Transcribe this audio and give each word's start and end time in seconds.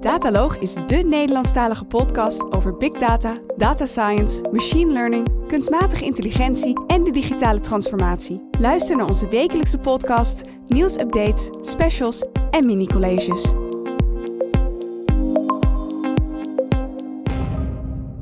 Dataloog 0.00 0.56
is 0.56 0.74
de 0.74 0.96
Nederlandstalige 0.96 1.84
podcast 1.84 2.52
over 2.52 2.76
big 2.76 2.92
data, 2.92 3.38
data 3.56 3.86
science, 3.86 4.42
machine 4.52 4.92
learning, 4.92 5.46
kunstmatige 5.48 6.04
intelligentie 6.04 6.84
en 6.86 7.04
de 7.04 7.10
digitale 7.10 7.60
transformatie. 7.60 8.48
Luister 8.58 8.96
naar 8.96 9.06
onze 9.06 9.28
wekelijkse 9.28 9.78
podcast, 9.78 10.42
nieuwsupdates, 10.66 11.50
specials 11.60 12.24
en 12.50 12.66
mini-colleges. 12.66 13.52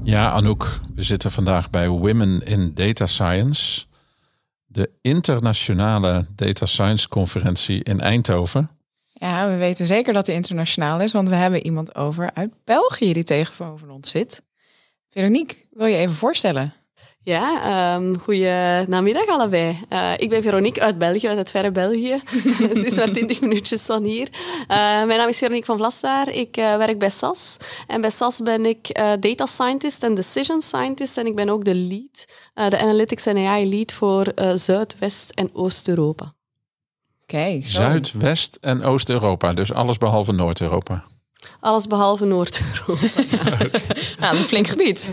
Ja, 0.03 0.31
Anouk, 0.31 0.81
we 0.95 1.03
zitten 1.03 1.33
vandaag 1.33 1.71
bij 1.71 1.89
Women 1.89 2.41
in 2.41 2.75
Data 2.75 3.07
Science, 3.07 3.85
de 4.67 4.91
internationale 5.03 6.27
Data 6.35 6.67
Science 6.67 7.09
conferentie 7.09 7.83
in 7.85 8.01
Eindhoven. 8.01 8.78
Ja, 9.21 9.49
we 9.49 9.57
weten 9.57 9.87
zeker 9.87 10.13
dat 10.13 10.27
hij 10.27 10.37
internationaal 10.37 11.01
is, 11.01 11.13
want 11.13 11.29
we 11.29 11.35
hebben 11.35 11.65
iemand 11.65 11.95
over 11.95 12.31
uit 12.35 12.53
België 12.65 13.13
die 13.13 13.25
tegenover 13.25 13.91
ons 13.91 14.11
zit. 14.11 14.43
Veronique, 15.11 15.57
wil 15.71 15.87
je 15.87 15.97
even 15.97 16.15
voorstellen? 16.15 16.75
Ja, 17.23 17.95
um, 17.95 18.19
goeie 18.19 18.51
allebei. 19.27 19.79
Uh, 19.93 20.13
ik 20.17 20.29
ben 20.29 20.43
Veronique 20.43 20.83
uit 20.83 20.99
België, 20.99 21.29
uit 21.29 21.39
het 21.39 21.51
verre 21.51 21.71
België. 21.71 22.23
het 22.69 22.87
is 22.87 22.95
maar 22.95 23.11
20 23.11 23.41
minuutjes 23.41 23.83
van 23.83 24.03
hier. 24.03 24.29
Uh, 24.33 24.77
mijn 25.05 25.19
naam 25.19 25.29
is 25.29 25.39
Veronique 25.39 25.67
van 25.67 25.77
Vlassaar. 25.77 26.29
Ik 26.29 26.57
uh, 26.57 26.77
werk 26.77 26.99
bij 26.99 27.11
SAS. 27.11 27.57
En 27.87 28.01
bij 28.01 28.11
SAS 28.11 28.41
ben 28.43 28.67
ik 28.67 29.01
data 29.21 29.47
scientist 29.47 30.03
en 30.03 30.15
decision 30.15 30.61
scientist. 30.61 31.19
En 31.19 31.27
ik 31.27 31.35
ben 31.35 31.49
ook 31.49 31.65
de 31.65 31.75
lead, 31.75 32.25
de 32.71 32.79
analytics 32.79 33.27
en 33.27 33.37
AI 33.37 33.69
lead 33.69 33.93
voor 33.93 34.33
Zuidwest- 34.55 35.31
en 35.31 35.51
Oost-Europa. 35.53 36.37
Oké. 37.33 37.59
Zuidwest- 37.63 38.59
en 38.61 38.85
Oost-Europa, 38.85 39.53
dus 39.53 39.73
alles 39.73 39.99
behalve 39.99 40.33
Noord-Europa. 40.33 41.05
Alles 41.61 41.87
behalve 41.87 42.25
Noord-Europa. 42.25 43.07
Ja. 43.31 43.59
nou, 44.19 44.21
dat 44.21 44.33
is 44.33 44.39
een 44.39 44.45
flink 44.45 44.67
gebied. 44.67 45.11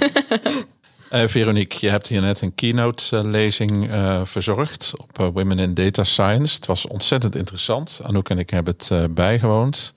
Uh, 1.12 1.28
Veronique, 1.28 1.78
je 1.82 1.90
hebt 1.90 2.08
hier 2.08 2.22
net 2.22 2.42
een 2.42 2.56
keynote-lezing 2.56 3.90
uh, 3.92 4.22
verzorgd 4.24 4.94
op 4.98 5.20
uh, 5.20 5.28
Women 5.34 5.60
in 5.60 5.74
Data 5.74 6.04
Science. 6.04 6.56
Het 6.56 6.66
was 6.66 6.88
ontzettend 6.88 7.36
interessant. 7.36 8.00
Anouk 8.04 8.30
en 8.30 8.40
ik 8.40 8.50
hebben 8.50 8.74
het 8.78 9.14
bijgewoond. 9.14 9.94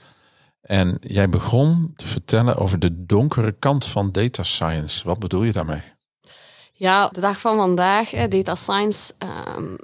En 0.60 0.98
jij 1.00 1.28
begon 1.28 1.92
te 1.96 2.06
vertellen 2.06 2.56
over 2.56 2.78
de 2.78 3.04
donkere 3.06 3.52
kant 3.58 3.84
van 3.86 4.12
data 4.12 4.42
science. 4.42 5.06
Wat 5.06 5.18
bedoel 5.18 5.42
je 5.42 5.52
daarmee? 5.52 5.82
Ja, 6.72 7.08
de 7.08 7.20
dag 7.20 7.40
van 7.40 7.56
vandaag, 7.56 8.10
data 8.10 8.54
science, 8.54 9.12
um, 9.56 9.78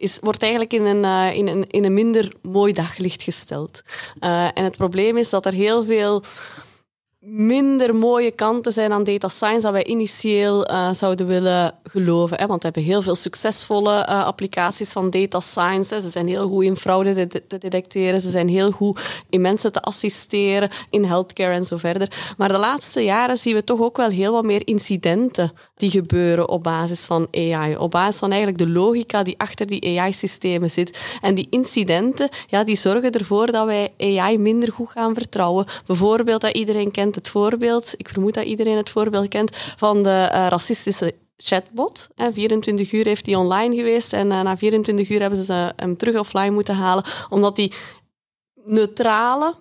is, 0.00 0.18
wordt 0.20 0.42
eigenlijk 0.42 0.72
in 0.72 0.84
een, 0.84 1.34
in, 1.34 1.48
een, 1.48 1.64
in 1.70 1.84
een 1.84 1.94
minder 1.94 2.32
mooi 2.42 2.72
daglicht 2.72 3.22
gesteld. 3.22 3.82
en 4.20 4.64
het 4.64 4.76
probleem 4.76 5.16
is 5.16 5.30
dat 5.30 5.46
er 5.46 5.52
heel 5.52 5.84
veel 5.84 6.22
minder 7.20 7.94
mooie 7.94 8.30
kanten 8.30 8.72
zijn 8.72 8.92
aan 8.92 9.04
data 9.04 9.28
science 9.28 9.60
dan 9.60 9.72
wij 9.72 9.84
initieel 9.84 10.70
uh, 10.70 10.92
zouden 10.92 11.26
willen 11.26 11.74
geloven. 11.84 12.38
Hè? 12.38 12.46
Want 12.46 12.62
we 12.62 12.64
hebben 12.64 12.82
heel 12.82 13.02
veel 13.02 13.14
succesvolle 13.14 14.06
uh, 14.08 14.24
applicaties 14.24 14.92
van 14.92 15.10
data 15.10 15.40
science. 15.40 16.02
Ze 16.02 16.08
zijn 16.08 16.28
heel 16.28 16.48
goed 16.48 16.64
in 16.64 16.76
fraude 16.76 17.26
te, 17.26 17.46
te, 17.46 17.58
detecteren. 17.58 18.20
Ze 18.20 18.30
zijn 18.30 18.48
heel 18.48 18.70
goed 18.70 19.00
in 19.30 19.40
mensen 19.40 19.72
te 19.72 19.82
assisteren, 19.82 20.70
in 20.90 21.04
healthcare 21.04 21.54
en 21.54 21.64
zo 21.64 21.76
verder. 21.76 22.34
Maar 22.36 22.48
de 22.48 22.58
laatste 22.58 23.04
jaren 23.04 23.38
zien 23.38 23.54
we 23.54 23.64
toch 23.64 23.80
ook 23.80 23.96
wel 23.96 24.10
heel 24.10 24.32
wat 24.32 24.44
meer 24.44 24.66
incidenten 24.66 25.52
die 25.76 25.90
gebeuren 25.90 26.48
op 26.48 26.62
basis 26.62 27.04
van 27.04 27.28
AI. 27.32 27.76
Op 27.76 27.90
basis 27.90 28.18
van 28.18 28.30
eigenlijk 28.30 28.58
de 28.58 28.68
logica 28.68 29.22
die 29.22 29.38
achter 29.38 29.66
die 29.66 30.00
AI-systemen 30.00 30.70
zit. 30.70 30.98
En 31.20 31.34
die 31.34 31.46
incidenten, 31.50 32.28
ja, 32.46 32.64
die 32.64 32.76
zorgen 32.76 33.10
ervoor 33.10 33.52
dat 33.52 33.66
wij 33.66 33.92
AI 33.98 34.38
minder 34.38 34.72
goed 34.72 34.90
gaan 34.90 35.14
vertrouwen. 35.14 35.66
Bijvoorbeeld 35.86 36.40
dat 36.40 36.56
iedereen 36.56 36.90
kent 36.90 37.08
het 37.14 37.28
voorbeeld, 37.28 37.94
ik 37.96 38.08
vermoed 38.08 38.34
dat 38.34 38.44
iedereen 38.44 38.76
het 38.76 38.90
voorbeeld 38.90 39.28
kent, 39.28 39.56
van 39.76 40.02
de 40.02 40.28
uh, 40.32 40.46
racistische 40.48 41.14
chatbot. 41.36 42.08
24 42.32 42.92
uur 42.92 43.04
heeft 43.04 43.26
hij 43.26 43.34
online 43.34 43.76
geweest 43.76 44.12
en 44.12 44.26
uh, 44.26 44.40
na 44.40 44.56
24 44.56 45.08
uur 45.08 45.20
hebben 45.20 45.44
ze 45.44 45.72
hem 45.76 45.96
terug 45.96 46.18
offline 46.18 46.50
moeten 46.50 46.74
halen, 46.74 47.04
omdat 47.28 47.56
die 47.56 47.72
neutrale 48.64 49.54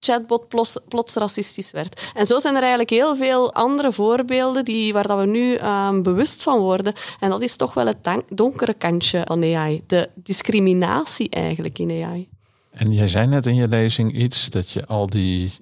chatbot 0.00 0.48
plots, 0.48 0.76
plots 0.88 1.14
racistisch 1.14 1.70
werd. 1.70 2.10
En 2.14 2.26
zo 2.26 2.38
zijn 2.38 2.54
er 2.54 2.60
eigenlijk 2.60 2.90
heel 2.90 3.16
veel 3.16 3.52
andere 3.52 3.92
voorbeelden 3.92 4.64
die, 4.64 4.92
waar 4.92 5.06
dat 5.06 5.18
we 5.18 5.26
nu 5.26 5.54
um, 5.54 6.02
bewust 6.02 6.42
van 6.42 6.58
worden. 6.58 6.92
En 7.20 7.30
dat 7.30 7.42
is 7.42 7.56
toch 7.56 7.74
wel 7.74 7.86
het 7.86 8.22
donkere 8.28 8.74
kantje 8.74 9.22
van 9.24 9.42
AI. 9.42 9.82
De 9.86 10.10
discriminatie 10.14 11.28
eigenlijk 11.30 11.78
in 11.78 12.04
AI. 12.04 12.28
En 12.70 12.92
jij 12.92 13.08
zei 13.08 13.26
net 13.26 13.46
in 13.46 13.54
je 13.54 13.68
lezing 13.68 14.16
iets 14.16 14.50
dat 14.50 14.70
je 14.70 14.86
al 14.86 15.08
die 15.08 15.52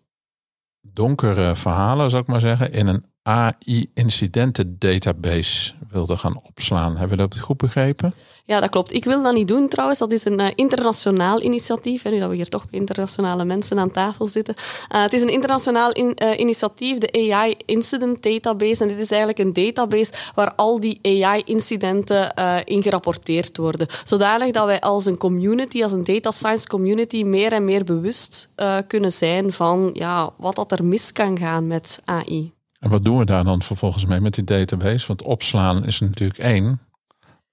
donkere 0.93 1.57
verhalen, 1.57 2.11
zou 2.11 2.23
ik 2.23 2.29
maar 2.29 2.41
zeggen, 2.41 2.73
in 2.73 2.87
een 2.87 3.05
AI-incidenten-database 3.27 5.73
wilde 5.91 6.17
gaan 6.17 6.41
opslaan. 6.43 6.97
Hebben 6.97 7.19
we 7.19 7.29
dat 7.29 7.39
goed 7.39 7.57
begrepen? 7.57 8.13
Ja, 8.45 8.61
dat 8.61 8.71
klopt. 8.71 8.93
Ik 8.93 9.05
wil 9.05 9.23
dat 9.23 9.35
niet 9.35 9.49
doen 9.49 9.69
trouwens. 9.69 9.99
Dat 9.99 10.13
is 10.13 10.25
een 10.25 10.41
uh, 10.41 10.47
internationaal 10.55 11.43
initiatief. 11.43 12.05
nu 12.05 12.19
dat 12.19 12.29
we 12.29 12.37
hier 12.37 12.49
toch 12.49 12.67
internationale 12.71 13.45
mensen 13.45 13.79
aan 13.79 13.91
tafel 13.91 14.27
zitten. 14.27 14.55
Uh, 14.59 15.03
het 15.03 15.13
is 15.13 15.23
een 15.23 15.29
internationaal 15.29 15.93
in, 15.93 16.17
uh, 16.23 16.39
initiatief, 16.39 16.99
de 16.99 17.33
AI 17.33 17.55
Incident 17.65 18.23
Database. 18.23 18.83
En 18.83 18.89
dit 18.89 18.99
is 18.99 19.11
eigenlijk 19.11 19.39
een 19.39 19.53
database 19.53 20.13
waar 20.35 20.55
al 20.55 20.81
die 20.81 20.99
AI-incidenten 21.03 22.35
in 22.65 22.83
gerapporteerd 22.83 23.57
worden. 23.57 23.87
Zodanig 24.05 24.51
dat 24.51 24.67
wij 24.67 24.81
als 24.81 25.07
een 25.07 25.19
community, 25.19 25.83
als 25.83 25.93
een 25.93 26.05
data 26.05 26.31
science 26.31 26.67
community, 26.67 27.23
meer 27.23 27.53
en 27.53 27.65
meer 27.65 27.85
bewust 27.85 28.49
kunnen 28.87 29.13
zijn 29.13 29.53
van 29.53 29.91
ja, 29.93 30.31
wat 30.37 30.55
dat 30.55 30.73
er 30.73 30.85
mis 30.85 31.13
kan 31.13 31.39
gaan 31.39 31.67
met 31.67 32.01
AI. 32.05 32.56
En 32.81 32.91
wat 32.91 33.05
doen 33.05 33.19
we 33.19 33.25
daar 33.25 33.45
dan 33.45 33.63
vervolgens 33.63 34.05
mee 34.05 34.21
met 34.21 34.35
die 34.35 34.45
database? 34.45 35.07
Want 35.07 35.23
opslaan 35.23 35.85
is 35.85 36.01
natuurlijk 36.01 36.39
één. 36.39 36.81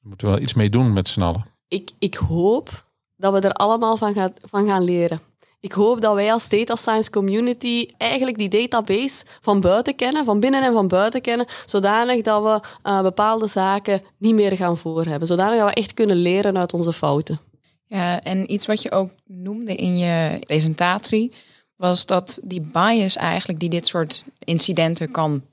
We 0.01 0.09
moeten 0.09 0.27
wel 0.27 0.39
iets 0.39 0.53
mee 0.53 0.69
doen 0.69 0.93
met 0.93 1.07
z'n 1.07 1.21
allen. 1.21 1.45
Ik, 1.67 1.91
ik 1.99 2.15
hoop 2.15 2.85
dat 3.15 3.33
we 3.33 3.39
er 3.39 3.53
allemaal 3.53 3.97
van, 3.97 4.13
gaan 4.13 4.33
van 4.41 4.67
gaan 4.67 4.83
leren. 4.83 5.19
Ik 5.59 5.71
hoop 5.71 6.01
dat 6.01 6.15
wij 6.15 6.33
als 6.33 6.49
data 6.49 6.75
science 6.75 7.09
community 7.09 7.87
eigenlijk 7.97 8.37
die 8.37 8.49
database 8.49 9.25
van 9.41 9.61
buiten 9.61 9.95
kennen, 9.95 10.25
van 10.25 10.39
binnen 10.39 10.63
en 10.63 10.73
van 10.73 10.87
buiten 10.87 11.21
kennen, 11.21 11.45
zodanig 11.65 12.21
dat 12.21 12.43
we 12.43 12.89
uh, 12.89 13.01
bepaalde 13.01 13.47
zaken 13.47 14.01
niet 14.17 14.33
meer 14.33 14.57
gaan 14.57 14.77
voorhebben. 14.77 15.27
Zodanig 15.27 15.59
dat 15.59 15.69
we 15.69 15.75
echt 15.75 15.93
kunnen 15.93 16.15
leren 16.15 16.57
uit 16.57 16.73
onze 16.73 16.93
fouten. 16.93 17.39
Ja, 17.85 18.21
en 18.21 18.53
iets 18.53 18.65
wat 18.65 18.81
je 18.81 18.91
ook 18.91 19.09
noemde 19.25 19.75
in 19.75 19.97
je 19.97 20.39
presentatie, 20.47 21.33
was 21.83 22.05
dat 22.05 22.39
die 22.43 22.61
bias 22.61 23.15
eigenlijk 23.15 23.59
die 23.59 23.69
dit 23.69 23.87
soort 23.87 24.23
incidenten 24.39 25.11
kan 25.11 25.43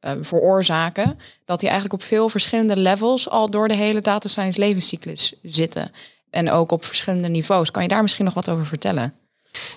uh, 0.00 0.12
veroorzaken, 0.20 1.18
dat 1.44 1.60
die 1.60 1.68
eigenlijk 1.68 2.02
op 2.02 2.08
veel 2.08 2.28
verschillende 2.28 2.76
levels 2.76 3.28
al 3.28 3.50
door 3.50 3.68
de 3.68 3.76
hele 3.76 4.00
data 4.00 4.28
science 4.28 4.58
levenscyclus 4.58 5.34
zitten. 5.42 5.90
En 6.30 6.50
ook 6.50 6.72
op 6.72 6.84
verschillende 6.84 7.28
niveaus. 7.28 7.70
Kan 7.70 7.82
je 7.82 7.88
daar 7.88 8.02
misschien 8.02 8.24
nog 8.24 8.34
wat 8.34 8.48
over 8.48 8.66
vertellen? 8.66 9.14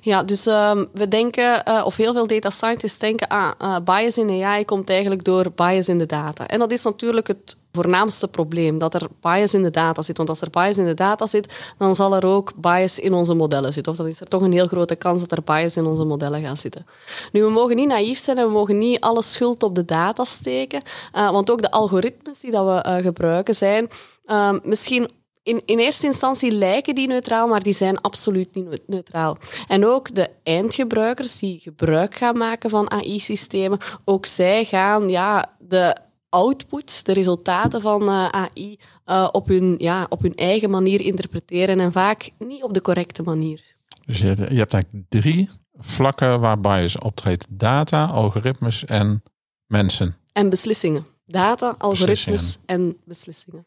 Ja, 0.01 0.23
dus 0.23 0.45
um, 0.45 0.89
we 0.93 1.07
denken, 1.07 1.63
uh, 1.67 1.81
of 1.85 1.95
heel 1.95 2.13
veel 2.13 2.27
data 2.27 2.49
scientists 2.49 2.97
denken, 2.97 3.27
ah, 3.27 3.51
uh, 3.61 3.75
bias 3.83 4.17
in 4.17 4.43
AI 4.43 4.65
komt 4.65 4.89
eigenlijk 4.89 5.23
door 5.23 5.51
bias 5.55 5.87
in 5.87 5.97
de 5.97 6.05
data. 6.05 6.47
En 6.47 6.59
dat 6.59 6.71
is 6.71 6.83
natuurlijk 6.83 7.27
het 7.27 7.57
voornaamste 7.71 8.27
probleem, 8.27 8.77
dat 8.77 8.93
er 8.93 9.07
bias 9.21 9.53
in 9.53 9.63
de 9.63 9.69
data 9.69 10.01
zit. 10.01 10.17
Want 10.17 10.29
als 10.29 10.41
er 10.41 10.49
bias 10.49 10.77
in 10.77 10.85
de 10.85 10.93
data 10.93 11.27
zit, 11.27 11.55
dan 11.77 11.95
zal 11.95 12.15
er 12.15 12.25
ook 12.25 12.51
bias 12.55 12.99
in 12.99 13.13
onze 13.13 13.33
modellen 13.33 13.73
zitten. 13.73 13.91
Of 13.91 13.97
dan 13.97 14.07
is 14.07 14.21
er 14.21 14.27
toch 14.27 14.41
een 14.41 14.51
heel 14.51 14.67
grote 14.67 14.95
kans 14.95 15.19
dat 15.19 15.31
er 15.31 15.43
bias 15.43 15.77
in 15.77 15.85
onze 15.85 16.05
modellen 16.05 16.41
gaat 16.41 16.59
zitten. 16.59 16.85
Nu, 17.31 17.43
we 17.43 17.49
mogen 17.49 17.75
niet 17.75 17.87
naïef 17.87 18.19
zijn 18.19 18.37
en 18.37 18.45
we 18.45 18.51
mogen 18.51 18.77
niet 18.77 18.99
alle 18.99 19.21
schuld 19.21 19.63
op 19.63 19.75
de 19.75 19.85
data 19.85 20.23
steken. 20.23 20.81
Uh, 21.15 21.31
want 21.31 21.51
ook 21.51 21.61
de 21.61 21.71
algoritmes 21.71 22.39
die 22.39 22.51
dat 22.51 22.65
we 22.65 22.99
gebruiken 23.01 23.55
zijn 23.55 23.89
uh, 24.25 24.53
misschien 24.63 25.09
in, 25.43 25.61
in 25.65 25.79
eerste 25.79 26.05
instantie 26.05 26.51
lijken 26.51 26.95
die 26.95 27.07
neutraal, 27.07 27.47
maar 27.47 27.63
die 27.63 27.73
zijn 27.73 28.01
absoluut 28.01 28.55
niet 28.55 28.87
neutraal. 28.87 29.37
En 29.67 29.85
ook 29.85 30.15
de 30.15 30.29
eindgebruikers 30.43 31.39
die 31.39 31.59
gebruik 31.59 32.15
gaan 32.15 32.37
maken 32.37 32.69
van 32.69 32.91
AI-systemen, 32.91 33.79
ook 34.05 34.25
zij 34.25 34.65
gaan 34.65 35.09
ja, 35.09 35.55
de 35.59 35.95
outputs, 36.29 37.03
de 37.03 37.13
resultaten 37.13 37.81
van 37.81 38.01
uh, 38.01 38.25
eh, 38.25 38.31
AI, 38.31 38.77
uh, 39.05 39.27
op, 39.31 39.47
hun, 39.47 39.75
ja, 39.77 40.05
op 40.09 40.21
hun 40.21 40.35
eigen 40.35 40.69
manier 40.69 41.01
interpreteren 41.01 41.79
en 41.79 41.91
vaak 41.91 42.29
niet 42.37 42.63
op 42.63 42.73
de 42.73 42.81
correcte 42.81 43.23
manier. 43.23 43.63
Dus 44.05 44.19
je, 44.19 44.27
je 44.27 44.57
hebt 44.57 44.73
eigenlijk 44.73 45.05
drie 45.09 45.49
vlakken 45.79 46.39
waar 46.39 46.59
bias 46.59 46.97
optreedt. 46.97 47.45
Data, 47.49 48.05
algoritmes 48.05 48.85
en 48.85 49.23
mensen. 49.65 50.15
En 50.33 50.49
beslissingen. 50.49 51.05
Data, 51.25 51.75
algoritmes 51.77 52.25
beslissingen. 52.25 52.65
en 52.65 52.97
beslissingen. 53.05 53.65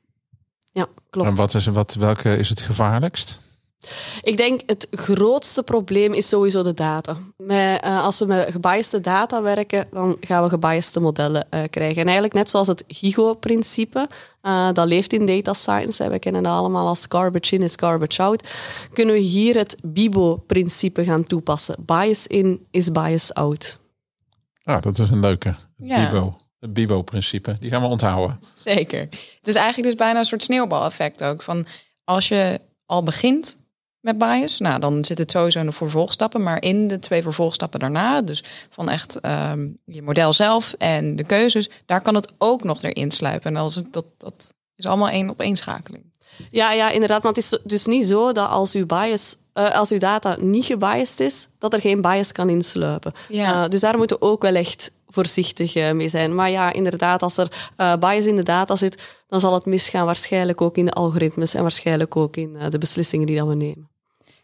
Ja, 0.74 0.88
klopt. 1.10 1.28
En 1.28 1.34
wat 1.34 1.54
is, 1.54 1.66
wat, 1.66 1.94
welke 1.94 2.36
is 2.36 2.48
het 2.48 2.60
gevaarlijkst? 2.60 3.40
Ik 4.22 4.36
denk 4.36 4.60
het 4.66 4.86
grootste 4.90 5.62
probleem 5.62 6.12
is 6.12 6.28
sowieso 6.28 6.62
de 6.62 6.74
data. 6.74 7.16
Met, 7.36 7.84
uh, 7.84 8.02
als 8.02 8.18
we 8.18 8.26
met 8.26 8.50
gebiased 8.50 9.04
data 9.04 9.42
werken, 9.42 9.86
dan 9.90 10.16
gaan 10.20 10.42
we 10.42 10.48
gebiased 10.48 11.00
modellen 11.00 11.46
uh, 11.50 11.60
krijgen. 11.70 11.96
En 11.96 12.04
eigenlijk 12.04 12.34
net 12.34 12.50
zoals 12.50 12.66
het 12.66 12.84
GIGO-principe, 12.88 14.08
uh, 14.42 14.72
dat 14.72 14.86
leeft 14.86 15.12
in 15.12 15.26
data 15.26 15.52
science, 15.52 16.02
hè, 16.02 16.08
we 16.08 16.18
kennen 16.18 16.42
dat 16.42 16.52
allemaal 16.52 16.86
als 16.86 17.06
garbage 17.08 17.54
in 17.54 17.62
is 17.62 17.74
garbage 17.76 18.22
out, 18.22 18.48
kunnen 18.92 19.14
we 19.14 19.20
hier 19.20 19.56
het 19.56 19.76
BIBO-principe 19.82 21.04
gaan 21.04 21.24
toepassen. 21.24 21.76
Bias 21.78 22.26
in 22.26 22.66
is 22.70 22.92
bias 22.92 23.34
out. 23.34 23.78
Ah, 24.62 24.82
dat 24.82 24.98
is 24.98 25.10
een 25.10 25.20
leuke. 25.20 25.54
Ja. 25.76 26.10
BIBO. 26.10 26.36
Het 26.64 26.72
BIBO-principe. 26.72 27.56
Die 27.60 27.70
gaan 27.70 27.82
we 27.82 27.88
onthouden. 27.88 28.40
Zeker. 28.54 29.00
Het 29.38 29.46
is 29.46 29.54
eigenlijk 29.54 29.86
dus 29.86 29.94
bijna 29.94 30.18
een 30.18 30.24
soort 30.24 30.42
sneeuwbaleffect 30.42 31.24
ook. 31.24 31.42
Van 31.42 31.66
als 32.04 32.28
je 32.28 32.60
al 32.86 33.02
begint 33.02 33.58
met 34.00 34.18
bias. 34.18 34.58
Nou, 34.58 34.80
dan 34.80 35.04
zit 35.04 35.18
het 35.18 35.30
sowieso 35.30 35.58
in 35.58 35.66
de 35.66 35.72
vervolgstappen. 35.72 36.42
Maar 36.42 36.62
in 36.62 36.88
de 36.88 36.98
twee 36.98 37.22
vervolgstappen 37.22 37.80
daarna, 37.80 38.22
dus 38.22 38.44
van 38.70 38.88
echt 38.88 39.20
ehm, 39.20 39.68
je 39.84 40.02
model 40.02 40.32
zelf 40.32 40.72
en 40.78 41.16
de 41.16 41.24
keuzes, 41.24 41.70
daar 41.86 42.00
kan 42.00 42.14
het 42.14 42.32
ook 42.38 42.64
nog 42.64 42.82
erin 42.82 43.10
sluipen. 43.10 43.54
En 43.54 43.62
als 43.62 43.74
het, 43.74 43.92
dat, 43.92 44.06
dat 44.18 44.54
is 44.76 44.86
allemaal 44.86 45.08
één 45.08 45.30
op 45.30 45.40
één 45.40 45.56
schakeling. 45.56 46.12
Ja, 46.50 46.72
ja, 46.72 46.90
inderdaad. 46.90 47.22
Maar 47.22 47.32
het 47.32 47.42
is 47.42 47.58
dus 47.64 47.86
niet 47.86 48.06
zo 48.06 48.32
dat 48.32 48.48
als 48.48 48.74
uw 48.74 48.86
bias 48.86 49.36
uh, 49.54 49.70
als 49.70 49.90
uw 49.90 49.98
data 49.98 50.36
niet 50.40 50.64
gebiased 50.64 51.20
is, 51.20 51.48
dat 51.58 51.72
er 51.72 51.80
geen 51.80 52.00
bias 52.02 52.32
kan 52.32 52.48
insluipen. 52.48 53.12
Ja. 53.28 53.64
Uh, 53.64 53.68
dus 53.68 53.80
daar 53.80 53.96
moeten 53.96 54.18
we 54.18 54.24
ook 54.24 54.42
wel 54.42 54.54
echt 54.54 54.90
voorzichtig 55.14 55.76
uh, 55.76 55.92
mee 55.92 56.08
zijn. 56.08 56.34
Maar 56.34 56.50
ja, 56.50 56.72
inderdaad, 56.72 57.22
als 57.22 57.36
er 57.36 57.70
bias 57.98 58.26
in 58.26 58.36
de 58.36 58.42
data 58.42 58.76
zit, 58.76 59.02
dan 59.28 59.40
zal 59.40 59.54
het 59.54 59.66
misgaan 59.66 60.06
waarschijnlijk 60.06 60.60
ook 60.60 60.76
in 60.76 60.84
de 60.84 60.92
algoritmes 60.92 61.54
en 61.54 61.62
waarschijnlijk 61.62 62.16
ook 62.16 62.36
in 62.36 62.58
de 62.70 62.78
beslissingen 62.78 63.26
die 63.26 63.36
dat 63.36 63.48
we 63.48 63.54
nemen. 63.54 63.88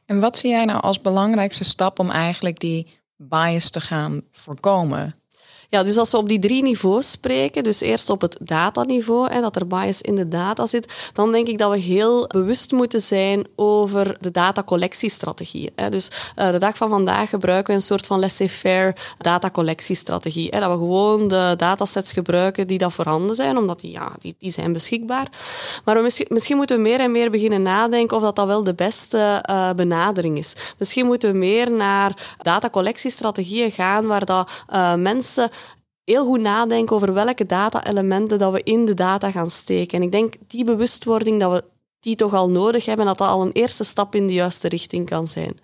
En 0.07 0.21
wat 0.21 0.37
zie 0.37 0.51
jij 0.51 0.65
nou 0.65 0.81
als 0.81 1.01
belangrijkste 1.01 1.65
stap 1.65 1.99
om 1.99 2.11
eigenlijk 2.11 2.61
die 2.61 2.87
bias 3.17 3.71
te 3.71 3.81
gaan 3.81 4.23
voorkomen? 4.33 5.20
Ja, 5.71 5.83
dus 5.83 5.97
als 5.97 6.11
we 6.11 6.17
op 6.17 6.29
die 6.29 6.39
drie 6.39 6.63
niveaus 6.63 7.11
spreken, 7.11 7.63
dus 7.63 7.81
eerst 7.81 8.11
op 8.11 8.21
het 8.21 8.37
dataniveau, 8.41 9.29
en 9.29 9.43
dat 9.43 9.57
er 9.57 9.67
bias 9.67 10.01
in 10.01 10.15
de 10.15 10.29
data 10.29 10.67
zit, 10.67 11.11
dan 11.13 11.33
denk 11.33 11.47
ik 11.47 11.59
dat 11.59 11.71
we 11.71 11.79
heel 11.79 12.27
bewust 12.27 12.73
moeten 12.73 13.03
zijn 13.03 13.47
over 13.57 14.17
de 14.21 14.31
datacollectiestrategie. 14.31 15.73
Dus 15.91 16.11
uh, 16.37 16.51
de 16.51 16.59
dag 16.59 16.77
van 16.77 16.89
vandaag 16.89 17.29
gebruiken 17.29 17.73
we 17.73 17.81
een 17.81 17.87
soort 17.87 18.07
van 18.07 18.19
laissez-faire 18.19 18.97
datacollectiestrategie. 19.19 20.51
Dat 20.51 20.71
we 20.71 20.77
gewoon 20.77 21.29
de 21.29 21.55
datasets 21.57 22.13
gebruiken 22.13 22.67
die 22.67 22.79
dat 22.79 22.93
voorhanden 22.93 23.35
zijn, 23.35 23.59
omdat 23.59 23.81
die, 23.81 23.91
ja, 23.91 24.13
die, 24.19 24.35
die 24.39 24.51
zijn 24.51 24.73
beschikbaar. 24.73 25.27
Maar 25.85 25.97
we 25.97 26.03
misschien, 26.03 26.27
misschien 26.29 26.57
moeten 26.57 26.77
we 26.77 26.83
meer 26.83 27.01
en 27.01 27.13
meer 27.13 27.31
beginnen 27.31 27.63
nadenken 27.63 28.17
of 28.17 28.23
dat, 28.23 28.37
dat 28.37 28.47
wel 28.47 28.65
de 28.65 28.75
beste 28.75 29.45
uh, 29.51 29.71
benadering 29.71 30.39
is. 30.39 30.53
Misschien 30.79 31.07
moeten 31.07 31.33
we 31.33 31.39
meer 31.39 31.71
naar 31.71 32.37
datacollectiestrategieën 32.43 33.73
gaan 33.73 34.07
waar 34.07 34.25
dat, 34.25 34.51
uh, 34.73 34.95
mensen 34.95 35.51
heel 36.05 36.25
goed 36.25 36.41
nadenken 36.41 36.97
over 36.97 37.13
welke 37.13 37.47
data-elementen 37.47 38.39
dat 38.39 38.53
we 38.53 38.63
in 38.63 38.85
de 38.85 38.95
data 38.95 39.31
gaan 39.31 39.51
steken. 39.51 39.99
En 39.99 40.05
ik 40.05 40.13
denk 40.13 40.35
die 40.47 40.65
bewustwording 40.65 41.41
dat 41.41 41.53
we 41.53 41.65
die 42.01 42.17
toch 42.17 42.35
al 42.35 42.51
nodig 42.51 42.85
hebben, 42.85 43.07
dat 43.07 43.19
dat 43.19 43.29
al 43.29 43.43
een 43.43 43.53
eerste 43.53 43.85
stap 43.85 44.15
in 44.15 44.27
de 44.27 44.33
juiste 44.33 44.69
richting 44.69 45.09
kan 45.09 45.27
zijn. 45.27 45.59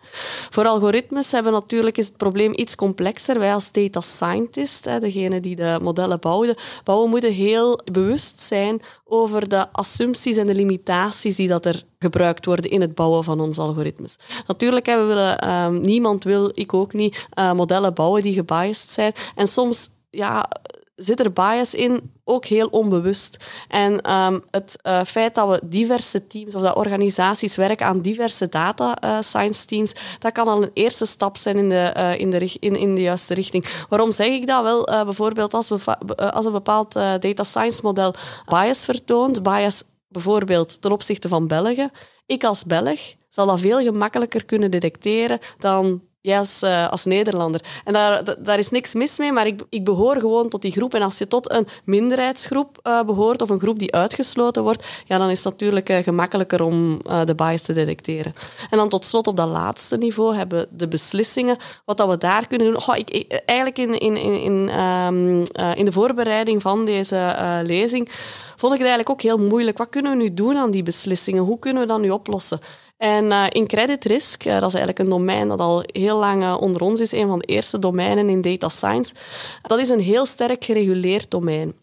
Voor 0.51 0.67
algoritmes 0.67 1.33
hebben 1.33 1.53
natuurlijk 1.53 1.99
is 1.99 2.07
het 2.07 2.17
probleem 2.17 2.53
iets 2.57 2.75
complexer. 2.75 3.39
Wij 3.39 3.55
als 3.55 3.73
data 3.73 4.01
scientist, 4.01 4.85
degene 4.85 5.41
die 5.41 5.57
de 5.57 5.79
modellen 5.83 6.21
bouwen, 6.21 6.55
bouwen 6.85 7.11
moeten 7.11 7.33
heel 7.33 7.81
bewust 7.93 8.41
zijn 8.41 8.81
over 9.05 9.49
de 9.49 9.73
assumpties 9.73 10.37
en 10.37 10.47
de 10.47 10.55
limitaties 10.55 11.37
die 11.37 11.49
dat 11.49 11.65
er 11.65 11.85
gebruikt 11.99 12.47
worden 12.47 12.71
in 12.71 12.81
het 12.81 12.95
bouwen 12.95 13.25
van 13.25 13.41
onze 13.41 13.61
algoritmes. 13.61 14.17
Natuurlijk, 14.47 14.87
we 14.87 15.05
willen, 15.05 15.51
um, 15.51 15.81
niemand 15.81 16.25
wil, 16.25 16.51
ik 16.55 16.75
ook 16.75 16.93
niet, 16.93 17.27
uh, 17.39 17.53
modellen 17.53 17.95
bouwen 17.95 18.23
die 18.23 18.33
gebiased 18.33 18.91
zijn. 18.91 19.13
En 19.35 19.49
soms 19.49 19.89
ja, 20.11 20.49
zit 20.97 21.21
er 21.21 21.33
bias 21.33 21.75
in, 21.75 22.13
ook 22.25 22.45
heel 22.45 22.67
onbewust. 22.67 23.47
En 23.69 24.13
um, 24.13 24.43
het 24.51 24.79
uh, 24.83 25.03
feit 25.05 25.35
dat 25.35 25.49
we 25.49 25.69
diverse 25.69 26.27
teams 26.27 26.55
of 26.55 26.63
dat 26.63 26.77
organisaties 26.77 27.57
werken 27.57 27.87
aan 27.87 28.01
diverse 28.01 28.49
data 28.49 28.99
uh, 29.05 29.19
science 29.21 29.67
teams, 29.67 29.95
dat 30.19 30.33
kan 30.33 30.49
al 30.49 30.63
een 30.63 30.71
eerste 30.73 31.07
stap 31.07 31.37
zijn 31.37 31.57
in 31.57 31.69
de, 31.69 31.95
uh, 31.97 32.19
in 32.19 32.31
de, 32.31 32.57
in, 32.61 32.97
juiste 32.97 33.35
richting. 33.35 33.85
Waarom 33.89 34.13
zeg 34.13 34.27
ik 34.27 34.47
dat? 34.47 34.63
Wel, 34.63 34.85
bijvoorbeeld 34.85 35.55
als, 35.55 35.71
als 36.17 36.47
een 36.47 36.53
bepaald 36.53 36.93
data 36.93 37.45
science 37.45 37.81
model 37.83 38.15
bias 38.47 38.85
vertoont, 38.85 39.43
bias 39.43 39.85
bijvoorbeeld 40.09 40.81
ten 40.81 40.93
opzichte 40.93 41.29
van 41.29 41.47
Belgen, 41.47 41.91
ik 42.27 42.45
als 42.45 42.65
Belg 42.65 43.01
zal 43.29 43.47
dat 43.47 43.61
veel 43.61 43.79
gemakkelijker 43.79 44.45
kunnen 44.45 44.71
detecteren 44.71 45.39
dan 45.59 46.03
jij 46.27 46.39
als, 46.39 46.63
uh, 46.63 46.89
als 46.89 47.05
Nederlander. 47.05 47.61
En 47.85 47.93
daar, 47.93 48.23
daar 48.39 48.59
is 48.59 48.71
niks 48.71 48.95
mis 48.95 49.19
mee, 49.19 49.33
maar 49.33 49.47
ik, 49.47 49.61
ik 49.69 49.85
behoor 49.85 50.17
gewoon 50.17 50.49
tot 50.49 50.63
die 50.63 50.73
groep. 50.73 50.95
En 50.95 51.03
als 51.03 51.19
je 51.19 51.29
tot 51.29 51.53
een 51.53 51.67
minderheidsgroep 51.85 52.81
uh, 52.83 53.03
behoort 53.03 53.43
of 53.43 53.51
een 53.51 53.61
groep 53.61 53.79
die 53.79 53.95
uitgesloten 53.95 54.63
wordt, 54.63 54.87
ja, 55.07 55.19
dan 55.19 55.31
is 55.31 55.45
het 55.45 55.53
natuurlijk 55.53 55.91
uh, 55.91 55.99
gemakkelijker 55.99 56.63
om 56.63 57.01
de 57.25 57.35
bias 57.35 57.63
te 57.63 57.73
detecteren. 57.73 58.33
En 58.71 58.79
dan 58.79 58.89
tot 58.89 59.05
slot 59.05 59.27
op 59.27 59.37
dat 59.37 59.49
laatste 59.49 59.97
niveau 59.97 60.37
hebben 60.37 60.67
de 60.71 60.89
beslissingen. 60.89 61.57
Wat 61.85 61.97
dat 61.97 62.09
we 62.09 62.17
daar 62.17 62.47
kunnen 62.47 62.73
doen. 62.73 62.83
Oh, 62.89 62.97
ik, 62.97 63.43
eigenlijk 63.47 63.79
in, 63.79 63.99
in, 63.99 64.17
in, 64.17 64.41
in, 64.41 64.81
um, 64.81 65.43
in 65.75 65.85
de 65.85 65.93
voorbereiding 65.93 66.63
van 66.63 66.85
deze 66.85 67.37
lezing 67.63 68.11
vond 68.57 68.73
ik 68.73 68.79
het 68.79 68.89
eigenlijk 68.89 69.11
ook 69.11 69.21
heel 69.21 69.49
moeilijk. 69.49 69.79
Wat 69.79 69.89
kunnen 69.89 70.13
we 70.13 70.23
nu 70.23 70.35
doen 70.35 70.57
aan 70.57 70.71
die 70.71 70.83
beslissingen? 70.83 71.43
Hoe 71.43 71.59
kunnen 71.59 71.83
we 71.83 71.89
dat 71.89 72.01
nu 72.01 72.11
oplossen? 72.11 72.61
En 72.97 73.25
uh, 73.25 73.45
in 73.49 73.67
credit 73.67 74.05
risk, 74.05 74.45
uh, 74.45 74.53
dat 74.53 74.69
is 74.69 74.75
eigenlijk 74.75 74.99
een 74.99 75.09
domein 75.09 75.49
dat 75.49 75.61
al 75.61 75.83
heel 75.87 76.19
lang 76.19 76.43
uh, 76.43 76.57
onder 76.61 76.83
ons 76.83 77.01
is, 77.01 77.13
een 77.13 77.29
van 77.29 77.39
de 77.39 77.47
eerste 77.47 77.79
domeinen 77.79 78.29
in 78.29 78.43
data 78.43 78.69
science. 78.69 79.15
Dat 79.63 79.79
is 79.79 79.89
een 79.89 80.01
heel 80.01 80.27
sterk 80.27 80.65
gereguleerd 80.65 81.31
domein. 81.31 81.75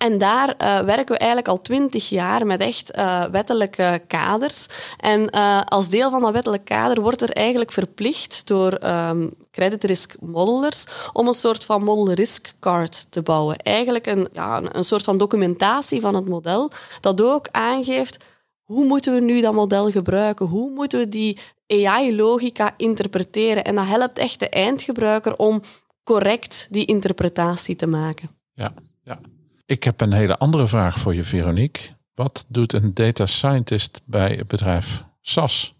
En 0.00 0.18
daar 0.18 0.54
werken 0.58 1.14
we 1.14 1.18
eigenlijk 1.18 1.48
al 1.48 1.58
twintig 1.58 2.08
jaar 2.08 2.46
met 2.46 2.60
echt 2.60 2.90
wettelijke 3.30 4.02
kaders. 4.06 4.66
En 4.96 5.30
als 5.64 5.88
deel 5.88 6.10
van 6.10 6.20
dat 6.20 6.32
wettelijk 6.32 6.64
kader 6.64 7.00
wordt 7.00 7.22
er 7.22 7.30
eigenlijk 7.30 7.72
verplicht 7.72 8.46
door 8.46 8.84
um, 8.84 9.32
credit 9.50 9.84
risk 9.84 10.16
modelers 10.20 10.84
om 11.12 11.28
een 11.28 11.34
soort 11.34 11.64
van 11.64 11.84
model 11.84 12.12
risk 12.12 12.52
card 12.60 13.06
te 13.10 13.22
bouwen. 13.22 13.56
Eigenlijk 13.56 14.06
een, 14.06 14.28
ja, 14.32 14.62
een 14.72 14.84
soort 14.84 15.04
van 15.04 15.16
documentatie 15.16 16.00
van 16.00 16.14
het 16.14 16.28
model 16.28 16.70
dat 17.00 17.22
ook 17.22 17.48
aangeeft 17.50 18.24
hoe 18.70 18.86
moeten 18.86 19.14
we 19.14 19.20
nu 19.20 19.40
dat 19.40 19.54
model 19.54 19.90
gebruiken? 19.90 20.46
Hoe 20.46 20.70
moeten 20.70 20.98
we 20.98 21.08
die 21.08 21.38
AI-logica 21.66 22.74
interpreteren? 22.76 23.64
En 23.64 23.74
dat 23.74 23.86
helpt 23.86 24.18
echt 24.18 24.38
de 24.38 24.48
eindgebruiker 24.48 25.36
om 25.36 25.62
correct 26.02 26.66
die 26.70 26.84
interpretatie 26.84 27.76
te 27.76 27.86
maken. 27.86 28.30
Ja, 28.52 28.74
ja. 29.02 29.20
Ik 29.66 29.84
heb 29.84 30.00
een 30.00 30.12
hele 30.12 30.38
andere 30.38 30.66
vraag 30.66 30.98
voor 30.98 31.14
je, 31.14 31.24
Veronique. 31.24 31.88
Wat 32.14 32.44
doet 32.48 32.72
een 32.72 32.94
data 32.94 33.26
scientist 33.26 34.00
bij 34.04 34.34
het 34.34 34.46
bedrijf 34.46 35.04
SAS? 35.20 35.74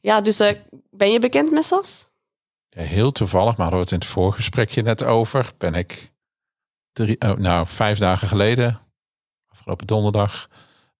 Ja, 0.00 0.20
dus 0.20 0.40
uh, 0.40 0.50
ben 0.90 1.10
je 1.10 1.18
bekend 1.18 1.50
met 1.50 1.64
SAS? 1.64 2.08
Ja, 2.68 2.82
heel 2.82 3.12
toevallig, 3.12 3.56
maar 3.56 3.70
hadden 3.70 3.78
we 3.78 3.84
het 3.84 3.92
in 3.92 3.98
het 3.98 4.08
voorgesprekje 4.08 4.82
net 4.82 5.04
over. 5.04 5.50
Ben 5.58 5.74
ik 5.74 6.12
drie, 6.92 7.20
oh, 7.20 7.36
nou, 7.36 7.66
vijf 7.66 7.98
dagen 7.98 8.28
geleden, 8.28 8.80
afgelopen 9.48 9.86
donderdag, 9.86 10.48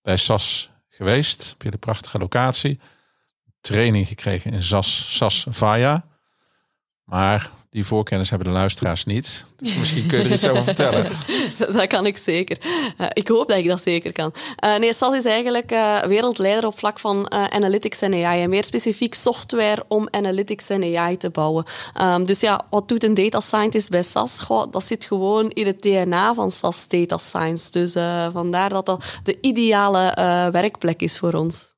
bij 0.03 0.17
SAS 0.17 0.73
geweest. 0.97 1.53
Op 1.53 1.71
de 1.71 1.79
prachtige 1.79 2.19
locatie. 2.19 2.81
Training 3.61 4.09
gekregen 4.09 4.53
in 4.53 4.63
SAS, 4.63 5.17
SAS 5.17 5.47
Vaya. 5.51 6.14
Maar 7.05 7.51
die 7.71 7.85
voorkennis 7.85 8.31
hebben 8.31 8.49
de 8.49 8.55
luisteraars 8.55 9.05
niet. 9.05 9.45
Dus 9.57 9.75
misschien 9.75 10.07
kun 10.07 10.19
je 10.19 10.25
er 10.25 10.33
iets 10.33 10.49
over 10.49 10.65
vertellen. 10.65 11.07
Dat 11.73 11.87
kan 11.87 12.07
ik 12.07 12.17
zeker. 12.17 12.59
Uh, 12.99 13.07
ik 13.13 13.29
hoop 13.29 13.49
dat 13.49 13.59
ik 13.59 13.67
dat 13.67 13.83
zeker 13.83 14.13
kan. 14.13 14.33
Uh, 14.65 14.77
nee, 14.77 14.95
SAS 14.95 15.15
is 15.15 15.25
eigenlijk 15.25 15.73
uh, 15.73 16.03
wereldleider 16.03 16.67
op 16.67 16.79
vlak 16.79 16.99
van 16.99 17.33
analytics 17.33 18.01
en 18.01 18.13
AI. 18.25 18.43
En 18.43 18.49
meer 18.49 18.65
specifiek 18.65 19.15
software 19.15 19.85
om 19.89 20.09
analytics 20.11 20.69
en 20.69 20.97
AI 20.97 21.17
te 21.17 21.31
bouwen. 21.31 21.65
Um, 22.01 22.25
dus 22.25 22.41
ja, 22.41 22.67
wat 22.71 22.89
doet 22.89 23.05
een 23.05 23.15
data 23.15 23.41
scientist 23.41 23.91
bij 23.91 24.03
SAS? 24.03 24.41
Goh, 24.41 24.73
dat 24.73 24.85
zit 24.85 25.05
gewoon 25.05 25.51
in 25.51 25.67
het 25.67 25.83
DNA 25.83 26.35
van 26.35 26.51
SAS 26.51 26.89
Data 26.89 27.19
Science. 27.19 27.71
Dus 27.71 27.93
vandaar 28.33 28.69
dat 28.69 28.87
dat 28.87 29.05
de 29.23 29.39
ideale 29.41 30.13
werkplek 30.53 31.01
is 31.01 31.19
voor 31.19 31.33
ons. 31.33 31.73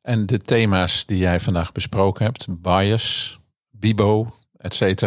En 0.00 0.26
de 0.26 0.38
thema's 0.38 1.06
die 1.06 1.18
jij 1.18 1.40
vandaag 1.40 1.72
besproken 1.72 2.24
hebt, 2.24 2.46
bias, 2.48 3.38
Bibo, 3.70 4.28
et. 4.60 5.04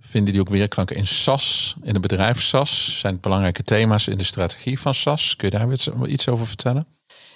Vinden 0.00 0.32
die 0.32 0.42
ook 0.42 0.48
weerklanken 0.48 0.96
in 0.96 1.06
SAS, 1.06 1.74
in 1.82 1.92
het 1.92 2.00
bedrijf 2.00 2.42
SAS? 2.42 2.98
Zijn 2.98 3.12
het 3.12 3.22
belangrijke 3.22 3.62
thema's 3.62 4.06
in 4.06 4.18
de 4.18 4.24
strategie 4.24 4.80
van 4.80 4.94
SAS? 4.94 5.36
Kun 5.36 5.50
je 5.50 5.58
daar 5.58 6.08
iets 6.08 6.28
over 6.28 6.46
vertellen? 6.46 6.86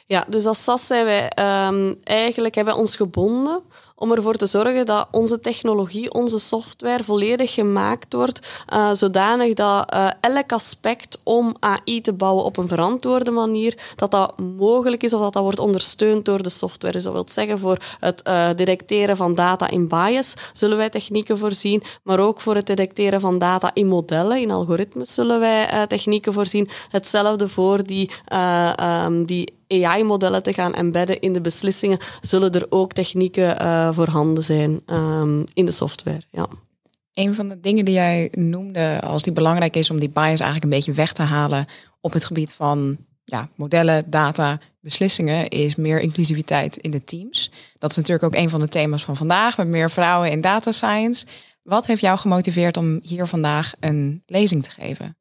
Ja, 0.06 0.24
dus 0.28 0.46
als 0.46 0.64
SAS 0.64 0.86
zijn 0.86 1.04
wij 1.04 1.32
um, 1.66 1.96
eigenlijk 2.02 2.54
hebben 2.54 2.74
wij 2.74 2.82
ons 2.82 2.96
gebonden 2.96 3.62
om 3.96 4.12
ervoor 4.12 4.36
te 4.36 4.46
zorgen 4.46 4.86
dat 4.86 5.08
onze 5.10 5.40
technologie, 5.40 6.12
onze 6.12 6.38
software 6.38 7.04
volledig 7.04 7.54
gemaakt 7.54 8.12
wordt, 8.12 8.64
uh, 8.72 8.90
zodanig 8.92 9.54
dat 9.54 9.94
uh, 9.94 10.10
elk 10.20 10.52
aspect 10.52 11.18
om 11.22 11.54
AI 11.58 12.00
te 12.00 12.12
bouwen 12.12 12.44
op 12.44 12.56
een 12.56 12.68
verantwoorde 12.68 13.30
manier, 13.30 13.78
dat 13.96 14.10
dat 14.10 14.38
mogelijk 14.56 15.02
is 15.02 15.14
of 15.14 15.20
dat 15.20 15.32
dat 15.32 15.42
wordt 15.42 15.58
ondersteund 15.58 16.24
door 16.24 16.42
de 16.42 16.48
software. 16.48 16.92
Dus 16.92 17.02
dat 17.02 17.12
wil 17.12 17.24
zeggen, 17.26 17.58
voor 17.58 17.78
het 18.00 18.22
uh, 18.28 18.48
detecteren 18.56 19.16
van 19.16 19.34
data 19.34 19.70
in 19.70 19.88
bias 19.88 20.34
zullen 20.52 20.76
wij 20.76 20.90
technieken 20.90 21.38
voorzien, 21.38 21.82
maar 22.02 22.18
ook 22.18 22.40
voor 22.40 22.54
het 22.54 22.66
detecteren 22.66 23.20
van 23.20 23.38
data 23.38 23.70
in 23.74 23.86
modellen, 23.86 24.40
in 24.40 24.50
algoritmes 24.50 25.14
zullen 25.14 25.40
wij 25.40 25.86
technieken 25.86 26.32
voorzien. 26.32 26.68
Hetzelfde 26.88 27.48
voor 27.48 27.84
die, 27.84 28.10
um, 29.04 29.24
die 29.24 29.62
AI-modellen 29.68 30.42
te 30.42 30.52
gaan 30.52 30.74
embedden 30.74 31.20
in 31.20 31.32
de 31.32 31.40
beslissingen, 31.40 31.98
zullen 32.20 32.52
er 32.52 32.66
ook 32.68 32.92
technieken 32.92 33.62
uh, 33.62 33.92
voorhanden 33.92 34.44
zijn 34.44 34.80
um, 34.86 35.44
in 35.54 35.66
de 35.66 35.72
software. 35.72 36.22
Ja. 36.30 36.48
Een 37.12 37.34
van 37.34 37.48
de 37.48 37.60
dingen 37.60 37.84
die 37.84 37.94
jij 37.94 38.28
noemde 38.32 39.00
als 39.00 39.22
die 39.22 39.32
belangrijk 39.32 39.76
is 39.76 39.90
om 39.90 39.98
die 39.98 40.08
bias 40.08 40.26
eigenlijk 40.26 40.64
een 40.64 40.70
beetje 40.70 40.92
weg 40.92 41.12
te 41.12 41.22
halen 41.22 41.66
op 42.00 42.12
het 42.12 42.24
gebied 42.24 42.52
van 42.52 42.96
ja, 43.24 43.48
modellen, 43.54 44.10
data, 44.10 44.58
beslissingen, 44.80 45.48
is 45.48 45.74
meer 45.74 46.00
inclusiviteit 46.00 46.76
in 46.76 46.90
de 46.90 47.04
teams. 47.04 47.50
Dat 47.78 47.90
is 47.90 47.96
natuurlijk 47.96 48.24
ook 48.24 48.40
een 48.40 48.50
van 48.50 48.60
de 48.60 48.68
thema's 48.68 49.04
van 49.04 49.16
vandaag, 49.16 49.56
met 49.56 49.66
meer 49.66 49.90
vrouwen 49.90 50.30
in 50.30 50.40
data 50.40 50.72
science. 50.72 51.26
Wat 51.62 51.86
heeft 51.86 52.00
jou 52.00 52.18
gemotiveerd 52.18 52.76
om 52.76 52.98
hier 53.02 53.26
vandaag 53.26 53.72
een 53.80 54.22
lezing 54.26 54.64
te 54.64 54.70
geven? 54.70 55.16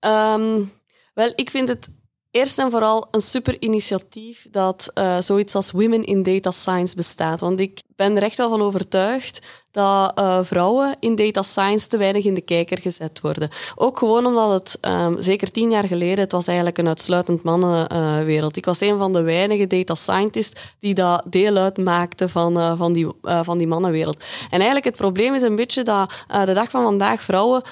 Um, 0.00 0.72
wel, 1.14 1.32
ik 1.34 1.50
vind 1.50 1.68
het 1.68 1.88
eerst 2.32 2.58
en 2.58 2.70
vooral 2.70 3.06
een 3.10 3.22
super 3.22 3.56
initiatief 3.58 4.46
dat 4.50 4.90
uh, 4.94 5.16
zoiets 5.20 5.54
als 5.54 5.70
Women 5.70 6.04
in 6.04 6.22
Data 6.22 6.50
Science 6.50 6.96
bestaat. 6.96 7.40
Want 7.40 7.60
ik 7.60 7.82
ben 7.96 8.16
er 8.16 8.22
echt 8.22 8.36
wel 8.36 8.48
van 8.48 8.62
overtuigd 8.62 9.46
dat 9.70 10.18
uh, 10.18 10.38
vrouwen 10.42 10.96
in 11.00 11.14
data 11.14 11.42
science 11.42 11.88
te 11.88 11.96
weinig 11.96 12.24
in 12.24 12.34
de 12.34 12.40
kijker 12.40 12.78
gezet 12.78 13.20
worden. 13.20 13.48
Ook 13.74 13.98
gewoon 13.98 14.26
omdat 14.26 14.50
het, 14.50 14.92
um, 14.92 15.22
zeker 15.22 15.50
tien 15.50 15.70
jaar 15.70 15.86
geleden, 15.86 16.18
het 16.18 16.32
was 16.32 16.46
eigenlijk 16.46 16.78
een 16.78 16.88
uitsluitend 16.88 17.42
mannenwereld. 17.42 18.52
Uh, 18.52 18.58
ik 18.58 18.64
was 18.64 18.80
een 18.80 18.98
van 18.98 19.12
de 19.12 19.22
weinige 19.22 19.66
data 19.66 19.94
scientists 19.94 20.60
die 20.78 20.94
dat 20.94 21.22
deel 21.26 21.56
uitmaakte 21.56 22.28
van, 22.28 22.58
uh, 22.58 22.72
van, 22.76 22.92
die, 22.92 23.06
van 23.22 23.58
die 23.58 23.66
mannenwereld. 23.66 24.16
En 24.44 24.56
eigenlijk 24.56 24.84
het 24.84 24.96
probleem 24.96 25.34
is 25.34 25.42
een 25.42 25.56
beetje 25.56 25.82
dat 25.82 26.12
de 26.44 26.52
dag 26.52 26.70
van 26.70 26.82
vandaag 26.82 27.22
vrouwen 27.22 27.62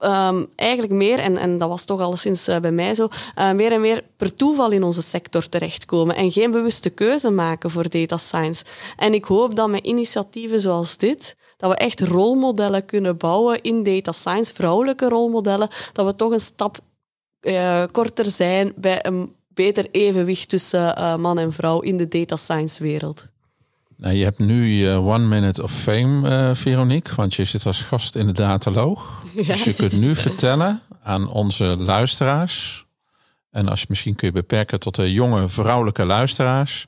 um, 0.00 0.46
eigenlijk 0.54 0.92
meer, 0.92 1.18
en, 1.18 1.36
en 1.36 1.58
dat 1.58 1.68
was 1.68 1.84
toch 1.84 2.00
al 2.00 2.16
sinds 2.16 2.48
uh, 2.48 2.58
bij 2.58 2.72
mij 2.72 2.94
zo, 2.94 3.08
uh, 3.38 3.52
meer 3.52 3.72
en 3.72 3.80
meer 3.80 4.04
per 4.16 4.34
toeval 4.34 4.70
in 4.70 4.82
onze 4.82 5.02
sector 5.02 5.48
terechtkomen 5.48 6.16
en 6.16 6.32
geen 6.32 6.50
bewuste 6.50 6.90
keuze 6.90 7.30
maken 7.30 7.70
voor 7.70 7.88
data 7.88 8.16
science. 8.16 8.64
En 8.96 9.14
ik 9.14 9.24
hoop 9.24 9.54
dat 9.54 9.68
met 9.68 9.86
initiatieven 9.86 10.60
zoals 10.60 10.96
dit, 10.96 11.36
dat 11.56 11.70
we 11.70 11.76
echt 11.76 12.00
rolmodellen 12.00 12.84
kunnen 12.84 13.16
bouwen 13.16 13.62
in 13.62 13.82
data 13.82 14.12
science, 14.12 14.54
vrouwelijke 14.54 15.08
rolmodellen, 15.08 15.68
dat 15.92 16.06
we 16.06 16.16
toch 16.16 16.32
een 16.32 16.40
stap 16.40 16.78
uh, 17.40 17.82
korter 17.92 18.26
zijn 18.26 18.72
bij 18.76 19.06
een 19.06 19.36
beter 19.48 19.88
evenwicht 19.90 20.48
tussen 20.48 21.20
man 21.20 21.38
en 21.38 21.52
vrouw 21.52 21.80
in 21.80 21.96
de 21.96 22.08
data 22.08 22.36
science 22.36 22.82
wereld. 22.82 23.26
Nou, 23.98 24.14
je 24.14 24.24
hebt 24.24 24.38
nu 24.38 24.66
je 24.66 24.94
One 24.94 25.26
Minute 25.26 25.62
of 25.62 25.72
Fame, 25.72 26.30
uh, 26.30 26.54
Veronique, 26.54 27.14
want 27.14 27.34
je 27.34 27.44
zit 27.44 27.66
als 27.66 27.82
gast 27.82 28.16
in 28.16 28.26
de 28.26 28.32
dataloog. 28.32 29.24
Dus 29.34 29.64
je 29.64 29.74
kunt 29.74 29.92
nu 29.92 30.16
vertellen 30.16 30.80
aan 31.02 31.28
onze 31.28 31.64
luisteraars, 31.64 32.86
en 33.50 33.68
als 33.68 33.80
je 33.80 33.86
misschien 33.88 34.14
kun 34.14 34.26
je 34.26 34.32
beperken 34.34 34.80
tot 34.80 34.94
de 34.94 35.12
jonge 35.12 35.48
vrouwelijke 35.48 36.04
luisteraars, 36.04 36.86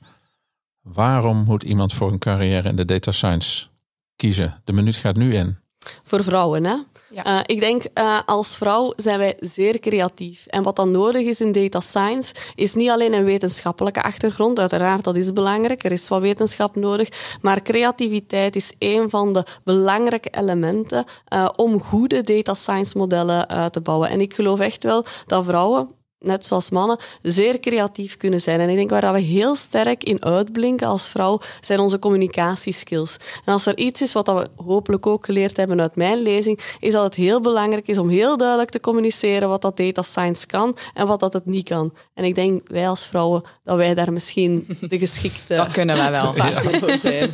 waarom 0.81 1.43
moet 1.43 1.63
iemand 1.63 1.93
voor 1.93 2.11
een 2.11 2.19
carrière 2.19 2.69
in 2.69 2.75
de 2.75 2.85
data 2.85 3.11
science 3.11 3.67
kiezen? 4.15 4.61
De 4.63 4.73
minuut 4.73 4.95
gaat 4.95 5.15
nu 5.15 5.35
in. 5.35 5.57
Voor 6.03 6.23
vrouwen, 6.23 6.65
hè? 6.65 6.75
Ja. 7.09 7.25
Uh, 7.25 7.39
ik 7.45 7.59
denk, 7.59 7.83
uh, 7.93 8.19
als 8.25 8.57
vrouw 8.57 8.93
zijn 8.95 9.17
wij 9.17 9.37
zeer 9.39 9.79
creatief. 9.79 10.45
En 10.47 10.63
wat 10.63 10.75
dan 10.75 10.91
nodig 10.91 11.21
is 11.21 11.41
in 11.41 11.51
data 11.51 11.79
science, 11.79 12.33
is 12.55 12.73
niet 12.73 12.89
alleen 12.89 13.13
een 13.13 13.23
wetenschappelijke 13.23 14.03
achtergrond. 14.03 14.59
Uiteraard, 14.59 15.03
dat 15.03 15.15
is 15.15 15.33
belangrijk. 15.33 15.83
Er 15.83 15.91
is 15.91 16.07
wat 16.07 16.21
wetenschap 16.21 16.75
nodig. 16.75 17.37
Maar 17.41 17.61
creativiteit 17.61 18.55
is 18.55 18.73
een 18.79 19.09
van 19.09 19.33
de 19.33 19.45
belangrijke 19.63 20.29
elementen 20.29 21.05
uh, 21.33 21.49
om 21.55 21.81
goede 21.81 22.21
data 22.21 22.53
science 22.53 22.97
modellen 22.97 23.71
te 23.71 23.81
bouwen. 23.81 24.09
En 24.09 24.21
ik 24.21 24.33
geloof 24.33 24.59
echt 24.59 24.83
wel 24.83 25.05
dat 25.25 25.45
vrouwen 25.45 25.89
net 26.21 26.45
zoals 26.45 26.69
mannen, 26.69 26.97
zeer 27.21 27.59
creatief 27.59 28.17
kunnen 28.17 28.41
zijn. 28.41 28.59
En 28.59 28.69
ik 28.69 28.75
denk 28.75 28.89
waar 28.89 29.13
we 29.13 29.19
heel 29.19 29.55
sterk 29.55 30.03
in 30.03 30.25
uitblinken 30.25 30.87
als 30.87 31.09
vrouw, 31.09 31.39
zijn 31.61 31.79
onze 31.79 31.99
communicatieskills. 31.99 33.17
En 33.45 33.53
als 33.53 33.65
er 33.65 33.77
iets 33.77 34.01
is 34.01 34.13
wat 34.13 34.27
we 34.27 34.47
hopelijk 34.55 35.07
ook 35.07 35.25
geleerd 35.25 35.57
hebben 35.57 35.81
uit 35.81 35.95
mijn 35.95 36.21
lezing, 36.21 36.59
is 36.79 36.93
dat 36.93 37.03
het 37.03 37.15
heel 37.15 37.41
belangrijk 37.41 37.87
is 37.87 37.97
om 37.97 38.09
heel 38.09 38.37
duidelijk 38.37 38.69
te 38.69 38.79
communiceren 38.79 39.49
wat 39.49 39.61
dat 39.61 39.77
data 39.77 40.01
science 40.01 40.47
kan 40.47 40.77
en 40.93 41.07
wat 41.07 41.19
dat 41.19 41.33
het 41.33 41.45
niet 41.45 41.69
kan. 41.69 41.93
En 42.13 42.23
ik 42.23 42.35
denk, 42.35 42.67
wij 42.67 42.89
als 42.89 43.05
vrouwen, 43.05 43.43
dat 43.63 43.77
wij 43.77 43.93
daar 43.93 44.13
misschien 44.13 44.77
de 44.81 44.99
geschikte... 44.99 45.55
dat 45.55 45.71
kunnen 45.71 45.97
wij 45.97 46.11
wel. 46.11 46.33
voor 46.79 46.95
zijn. 46.95 47.31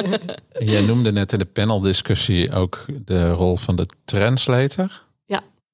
Jij 0.72 0.80
noemde 0.80 1.12
net 1.12 1.32
in 1.32 1.38
de 1.38 1.44
paneldiscussie 1.44 2.52
ook 2.52 2.84
de 3.04 3.32
rol 3.32 3.56
van 3.56 3.76
de 3.76 3.86
translator. 4.04 5.06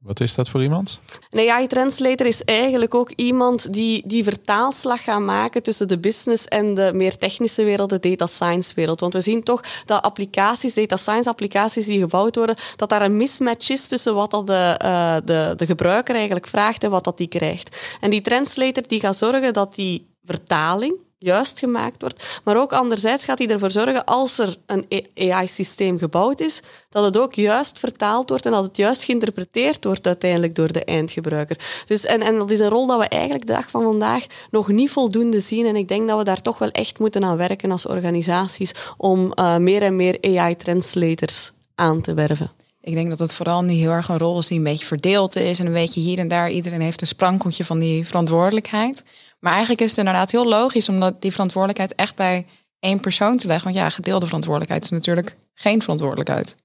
Wat 0.04 0.20
is 0.20 0.34
dat 0.34 0.48
voor 0.48 0.62
iemand? 0.62 1.00
Een 1.30 1.50
AI-translator 1.50 2.26
is 2.26 2.44
eigenlijk 2.44 2.94
ook 2.94 3.10
iemand 3.10 3.72
die 3.72 4.02
die 4.06 4.24
vertaalslag 4.24 5.04
gaat 5.04 5.20
maken 5.20 5.62
tussen 5.62 5.88
de 5.88 5.98
business 5.98 6.44
en 6.44 6.74
de 6.74 6.90
meer 6.94 7.18
technische 7.18 7.64
wereld, 7.64 7.90
de 7.90 8.00
data 8.00 8.26
science 8.26 8.74
wereld. 8.74 9.00
Want 9.00 9.12
we 9.12 9.20
zien 9.20 9.42
toch 9.42 9.60
dat 9.84 10.02
applicaties, 10.02 10.74
data 10.74 10.96
science 10.96 11.28
applicaties 11.28 11.84
die 11.84 12.00
gebouwd 12.00 12.36
worden, 12.36 12.56
dat 12.76 12.88
daar 12.88 13.02
een 13.02 13.16
mismatch 13.16 13.70
is 13.70 13.88
tussen 13.88 14.14
wat 14.14 14.30
dat 14.30 14.46
de, 14.46 14.80
uh, 14.84 15.16
de, 15.24 15.54
de 15.56 15.66
gebruiker 15.66 16.14
eigenlijk 16.14 16.46
vraagt 16.46 16.84
en 16.84 16.90
wat 16.90 17.04
dat 17.04 17.18
die 17.18 17.28
krijgt. 17.28 17.76
En 18.00 18.10
die 18.10 18.20
translator 18.20 18.82
die 18.86 19.00
gaat 19.00 19.16
zorgen 19.16 19.52
dat 19.52 19.74
die 19.74 20.06
vertaling, 20.24 20.94
juist 21.18 21.58
gemaakt 21.58 22.00
wordt. 22.00 22.40
Maar 22.44 22.56
ook 22.56 22.72
anderzijds 22.72 23.24
gaat 23.24 23.38
hij 23.38 23.48
ervoor 23.48 23.70
zorgen, 23.70 24.04
als 24.04 24.38
er 24.38 24.56
een 24.66 24.86
AI-systeem 25.14 25.98
gebouwd 25.98 26.40
is, 26.40 26.60
dat 26.90 27.04
het 27.04 27.18
ook 27.18 27.34
juist 27.34 27.78
vertaald 27.78 28.28
wordt 28.28 28.46
en 28.46 28.52
dat 28.52 28.64
het 28.64 28.76
juist 28.76 29.04
geïnterpreteerd 29.04 29.84
wordt 29.84 30.06
uiteindelijk 30.06 30.54
door 30.54 30.72
de 30.72 30.84
eindgebruiker. 30.84 31.58
Dus, 31.86 32.04
en, 32.04 32.22
en 32.22 32.38
dat 32.38 32.50
is 32.50 32.60
een 32.60 32.68
rol 32.68 32.86
dat 32.86 32.98
we 32.98 33.08
eigenlijk 33.08 33.46
de 33.46 33.52
dag 33.52 33.70
van 33.70 33.82
vandaag 33.82 34.26
nog 34.50 34.68
niet 34.68 34.90
voldoende 34.90 35.40
zien. 35.40 35.66
En 35.66 35.76
ik 35.76 35.88
denk 35.88 36.08
dat 36.08 36.18
we 36.18 36.24
daar 36.24 36.42
toch 36.42 36.58
wel 36.58 36.70
echt 36.70 36.98
moeten 36.98 37.24
aan 37.24 37.36
werken 37.36 37.70
als 37.70 37.86
organisaties 37.86 38.72
om 38.96 39.32
uh, 39.34 39.56
meer 39.56 39.82
en 39.82 39.96
meer 39.96 40.18
AI-translators 40.20 41.52
aan 41.74 42.00
te 42.00 42.14
werven. 42.14 42.50
Ik 42.84 42.94
denk 42.94 43.08
dat 43.08 43.18
het 43.18 43.32
vooral 43.32 43.62
nu 43.62 43.72
heel 43.72 43.90
erg 43.90 44.08
een 44.08 44.18
rol 44.18 44.38
is 44.38 44.46
die 44.46 44.58
een 44.58 44.64
beetje 44.64 44.86
verdeeld 44.86 45.36
is. 45.36 45.58
En 45.60 45.66
een 45.66 45.72
beetje 45.72 46.00
hier 46.00 46.18
en 46.18 46.28
daar. 46.28 46.50
Iedereen 46.50 46.80
heeft 46.80 47.00
een 47.00 47.06
sprankeltje 47.06 47.64
van 47.64 47.78
die 47.78 48.06
verantwoordelijkheid. 48.06 49.04
Maar 49.44 49.52
eigenlijk 49.52 49.82
is 49.82 49.90
het 49.90 49.98
inderdaad 49.98 50.30
heel 50.30 50.48
logisch 50.48 50.88
om 50.88 51.16
die 51.18 51.32
verantwoordelijkheid 51.32 51.94
echt 51.94 52.14
bij 52.16 52.46
één 52.78 53.00
persoon 53.00 53.36
te 53.36 53.46
leggen. 53.46 53.64
Want 53.64 53.76
ja, 53.76 53.90
gedeelde 53.90 54.26
verantwoordelijkheid 54.26 54.84
is 54.84 54.90
natuurlijk 54.90 55.36
geen 55.54 55.82
verantwoordelijkheid. 55.82 56.56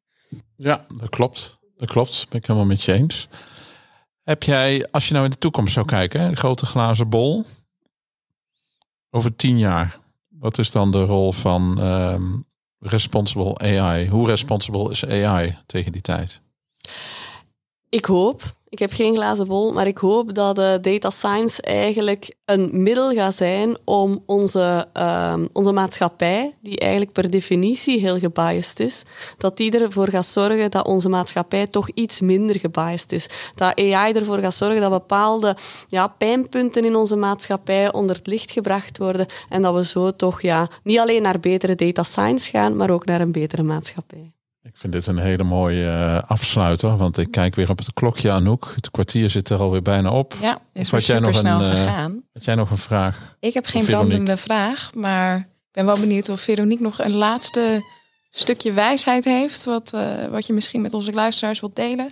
Ja, 0.56 0.86
dat 0.98 1.10
klopt. 1.10 1.60
Dat 1.78 1.90
klopt. 1.90 2.26
Ben 2.30 2.40
ik 2.40 2.46
helemaal 2.46 2.68
met 2.68 2.84
je 2.84 2.94
eens. 2.94 3.28
Heb 4.24 4.44
jij, 4.44 4.88
als 4.92 5.08
je 5.08 5.14
nou 5.14 5.26
in 5.26 5.32
de 5.32 5.38
toekomst 5.38 5.74
zou 5.74 5.86
kijken, 5.86 6.22
een 6.22 6.36
grote 6.36 6.66
glazen 6.66 7.10
bol, 7.10 7.46
over 9.10 9.36
tien 9.36 9.58
jaar, 9.58 10.00
wat 10.28 10.58
is 10.58 10.72
dan 10.72 10.92
de 10.92 11.04
rol 11.04 11.32
van 11.32 11.84
um, 11.84 12.46
responsible 12.80 13.58
AI? 13.58 14.10
Hoe 14.10 14.28
responsible 14.28 14.90
is 14.90 15.06
AI 15.06 15.58
tegen 15.66 15.92
die 15.92 16.02
tijd? 16.02 16.42
Ik 17.90 18.06
hoop 18.06 18.44
ik 18.70 18.80
heb 18.80 18.92
geen 18.92 19.16
glazen 19.16 19.48
bol, 19.48 19.74
maar 19.74 19.88
ik 19.88 19.98
hoop 19.98 20.34
dat 20.34 20.56
data 20.84 21.10
science 21.10 21.62
eigenlijk 21.62 22.36
een 22.46 22.84
middel 22.84 23.14
gaat 23.14 23.36
zijn 23.36 23.78
om 23.86 24.24
onze, 24.26 24.88
uh, 24.98 25.34
onze 25.54 25.72
maatschappij, 25.72 26.58
die 26.62 26.80
eigenlijk 26.80 27.12
per 27.12 27.30
definitie 27.30 28.00
heel 28.00 28.20
gebiased 28.20 28.80
is, 28.80 29.04
dat 29.38 29.58
die 29.58 29.80
ervoor 29.80 30.10
gaat 30.10 30.26
zorgen 30.26 30.72
dat 30.72 30.88
onze 30.88 31.10
maatschappij 31.10 31.68
toch 31.68 31.90
iets 31.94 32.22
minder 32.22 32.60
gebiased 32.60 33.12
is. 33.12 33.28
Dat 33.56 33.80
AI 33.80 34.14
ervoor 34.14 34.38
gaat 34.38 34.54
zorgen 34.54 34.82
dat 34.82 34.92
bepaalde 34.92 35.56
ja, 35.88 36.08
pijnpunten 36.08 36.86
in 36.86 36.96
onze 36.96 37.16
maatschappij 37.16 37.94
onder 37.94 38.16
het 38.16 38.28
licht 38.28 38.52
gebracht 38.52 38.98
worden 38.98 39.26
en 39.50 39.62
dat 39.62 39.74
we 39.74 39.86
zo 39.86 40.16
toch 40.16 40.42
ja, 40.42 40.70
niet 40.84 41.00
alleen 41.00 41.22
naar 41.22 41.40
betere 41.40 41.76
data 41.76 42.04
science 42.04 42.50
gaan, 42.50 42.76
maar 42.76 42.90
ook 42.90 43.06
naar 43.06 43.22
een 43.22 43.32
betere 43.32 43.64
maatschappij. 43.64 44.39
Ik 44.64 44.78
vind 44.78 44.94
dit 44.94 45.08
een 45.08 45.18
hele 45.18 45.44
mooie 45.44 45.84
uh, 45.84 46.30
afsluiter, 46.30 46.98
want 46.98 47.18
ik 47.18 47.32
kijk 47.32 47.56
weer 47.56 47.70
op 47.70 47.78
het 47.78 47.94
klokje, 47.94 48.32
Anouk. 48.32 48.72
Het 48.76 48.92
kwartier 48.92 49.30
zit 49.30 49.50
er 49.50 49.60
alweer 49.60 49.82
bijna 49.82 50.12
op. 50.12 50.36
Ja, 50.42 50.60
is 50.74 50.90
wat 50.90 51.06
jij 51.06 51.20
nog 51.20 51.36
snel 51.36 51.62
een, 51.62 51.76
uh, 51.76 51.82
gegaan. 51.82 52.24
Had 52.34 52.46
jij 52.46 52.56
nog 52.56 52.72
een 52.72 52.78
vraag? 52.78 53.36
Ik 53.40 53.54
heb 53.54 53.66
geen 53.66 53.86
brandende 53.86 54.38
vraag, 54.38 54.94
maar 54.94 55.38
ik 55.38 55.72
ben 55.72 55.86
wel 55.86 56.00
benieuwd 56.00 56.30
of 56.30 56.42
Veronique 56.42 56.84
nog 56.84 57.00
een 57.00 57.16
laatste 57.16 57.84
stukje 58.30 58.72
wijsheid 58.72 59.26
heeft, 59.26 59.64
wat, 59.64 59.94
uh, 59.96 60.26
wat 60.26 60.46
je 60.46 60.54
misschien 60.54 60.82
met 60.82 60.94
onze 60.94 61.12
luisteraars 61.12 61.60
wilt 61.60 61.76
delen. 61.76 62.12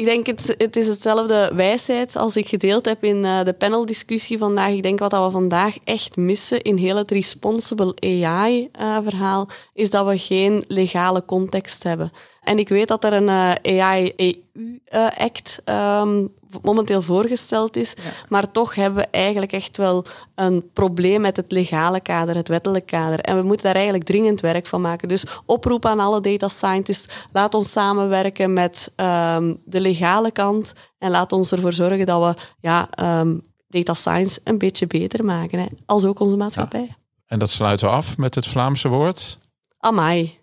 Ik 0.00 0.06
denk 0.06 0.26
het, 0.26 0.54
het 0.58 0.76
is 0.76 0.86
hetzelfde 0.86 1.50
wijsheid 1.54 2.16
als 2.16 2.36
ik 2.36 2.48
gedeeld 2.48 2.84
heb 2.84 3.04
in 3.04 3.24
uh, 3.24 3.44
de 3.44 3.52
paneldiscussie 3.52 4.38
vandaag. 4.38 4.70
Ik 4.70 4.82
denk 4.82 4.98
wat 4.98 5.12
we 5.12 5.30
vandaag 5.30 5.76
echt 5.84 6.16
missen 6.16 6.62
in 6.62 6.76
heel 6.76 6.96
het 6.96 7.10
responsible 7.10 7.94
AI-verhaal, 8.00 9.46
uh, 9.48 9.54
is 9.74 9.90
dat 9.90 10.06
we 10.06 10.18
geen 10.18 10.64
legale 10.68 11.24
context 11.24 11.82
hebben. 11.82 12.12
En 12.42 12.58
ik 12.58 12.68
weet 12.68 12.88
dat 12.88 13.04
er 13.04 13.12
een 13.12 13.28
uh, 13.28 13.52
AI-EU-act 13.80 15.62
um, 15.64 16.32
momenteel 16.62 17.02
voorgesteld 17.02 17.76
is, 17.76 17.94
ja. 17.96 18.10
maar 18.28 18.50
toch 18.50 18.74
hebben 18.74 19.02
we 19.02 19.08
eigenlijk 19.10 19.52
echt 19.52 19.76
wel 19.76 20.04
een 20.34 20.70
probleem 20.72 21.20
met 21.20 21.36
het 21.36 21.52
legale 21.52 22.00
kader, 22.00 22.36
het 22.36 22.48
wettelijk 22.48 22.86
kader. 22.86 23.20
En 23.20 23.36
we 23.36 23.42
moeten 23.42 23.64
daar 23.64 23.74
eigenlijk 23.74 24.04
dringend 24.04 24.40
werk 24.40 24.66
van 24.66 24.80
maken. 24.80 25.08
Dus 25.08 25.24
oproep 25.46 25.86
aan 25.86 26.00
alle 26.00 26.20
data 26.20 26.48
scientists, 26.48 27.14
laat 27.32 27.54
ons 27.54 27.70
samenwerken 27.70 28.52
met 28.52 28.90
um, 28.96 29.60
de 29.64 29.80
legale 29.80 30.30
kant 30.30 30.72
en 30.98 31.10
laat 31.10 31.32
ons 31.32 31.52
ervoor 31.52 31.72
zorgen 31.72 32.06
dat 32.06 32.22
we 32.22 32.42
ja, 32.60 32.88
um, 33.20 33.42
data 33.68 33.94
science 33.94 34.40
een 34.44 34.58
beetje 34.58 34.86
beter 34.86 35.24
maken, 35.24 35.58
hè, 35.58 35.66
als 35.86 36.04
ook 36.04 36.20
onze 36.20 36.36
maatschappij. 36.36 36.86
Ja. 36.88 36.98
En 37.26 37.38
dat 37.38 37.50
sluiten 37.50 37.86
we 37.86 37.92
af 37.92 38.18
met 38.18 38.34
het 38.34 38.46
Vlaamse 38.46 38.88
woord? 38.88 39.38
Amai. 39.78 40.38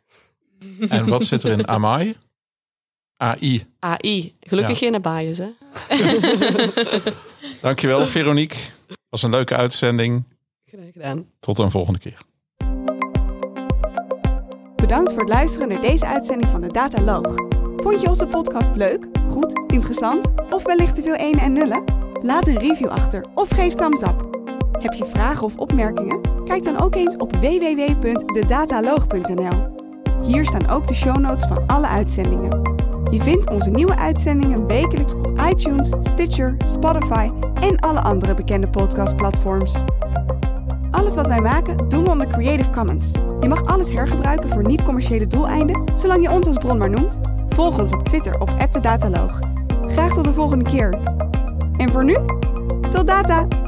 En 0.89 1.09
wat 1.09 1.23
zit 1.23 1.43
er 1.43 1.51
in 1.51 1.67
Amai? 1.75 2.15
AI. 3.17 3.63
AI. 3.79 4.35
Gelukkig 4.39 4.79
ja. 4.79 4.91
geen 4.91 5.01
bias, 5.01 5.37
hè? 5.37 5.49
Dankjewel, 7.61 7.99
Veronique. 7.99 8.57
Was 9.09 9.23
een 9.23 9.29
leuke 9.29 9.55
uitzending. 9.55 10.23
Graag 10.65 10.91
gedaan. 10.93 11.25
Tot 11.39 11.59
een 11.59 11.71
volgende 11.71 11.99
keer. 11.99 12.17
Bedankt 14.75 15.11
voor 15.11 15.19
het 15.19 15.29
luisteren 15.29 15.67
naar 15.67 15.81
deze 15.81 16.05
uitzending 16.05 16.51
van 16.51 16.61
de 16.61 16.67
Dataloog. 16.67 17.33
Vond 17.75 18.01
je 18.01 18.07
onze 18.07 18.27
podcast 18.27 18.75
leuk, 18.75 19.05
goed, 19.29 19.61
interessant 19.67 20.27
of 20.49 20.63
wellicht 20.63 20.95
te 20.95 21.01
veel 21.01 21.15
ene 21.15 21.41
en 21.41 21.53
nullen? 21.53 21.83
Laat 22.21 22.47
een 22.47 22.59
review 22.59 22.89
achter 22.89 23.25
of 23.33 23.49
geef 23.49 23.73
thumbs 23.73 24.01
up. 24.01 24.27
Heb 24.79 24.93
je 24.93 25.05
vragen 25.05 25.45
of 25.45 25.55
opmerkingen? 25.55 26.43
Kijk 26.43 26.63
dan 26.63 26.79
ook 26.79 26.95
eens 26.95 27.15
op 27.15 27.35
www.dedataloog.nl. 27.35 29.75
Hier 30.23 30.45
staan 30.45 30.69
ook 30.69 30.87
de 30.87 30.93
show 30.93 31.17
notes 31.17 31.47
van 31.47 31.67
alle 31.67 31.87
uitzendingen. 31.87 32.76
Je 33.09 33.21
vindt 33.21 33.49
onze 33.49 33.69
nieuwe 33.69 33.95
uitzendingen 33.95 34.67
wekelijks 34.67 35.13
op 35.13 35.41
iTunes, 35.49 35.89
Stitcher, 36.01 36.55
Spotify 36.65 37.29
en 37.53 37.79
alle 37.79 37.99
andere 37.99 38.33
bekende 38.33 38.69
podcastplatforms. 38.69 39.73
Alles 40.91 41.15
wat 41.15 41.27
wij 41.27 41.41
maken 41.41 41.89
doen 41.89 42.03
we 42.03 42.09
onder 42.09 42.27
Creative 42.27 42.69
Commons. 42.69 43.11
Je 43.39 43.47
mag 43.47 43.65
alles 43.65 43.91
hergebruiken 43.91 44.49
voor 44.49 44.63
niet-commerciële 44.63 45.27
doeleinden, 45.27 45.83
zolang 45.95 46.21
je 46.21 46.31
ons 46.31 46.47
als 46.47 46.57
bron 46.57 46.77
maar 46.77 46.89
noemt. 46.89 47.19
Volg 47.49 47.79
ons 47.79 47.91
op 47.91 48.03
Twitter 48.03 48.39
op 48.39 48.71
@dedataloog. 48.71 49.39
Graag 49.81 50.13
tot 50.13 50.23
de 50.23 50.33
volgende 50.33 50.65
keer. 50.65 50.99
En 51.77 51.91
voor 51.91 52.05
nu, 52.05 52.15
tot 52.89 53.07
data! 53.07 53.66